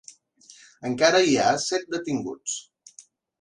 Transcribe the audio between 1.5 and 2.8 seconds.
set detinguts.